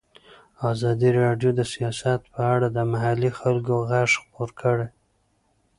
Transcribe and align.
ازادي 0.71 1.09
راډیو 1.21 1.51
د 1.55 1.61
سیاست 1.73 2.21
په 2.33 2.41
اړه 2.53 2.67
د 2.71 2.77
محلي 2.91 3.31
خلکو 3.39 3.73
غږ 3.89 4.09
خپور 4.21 4.49
کړی. 4.61 4.87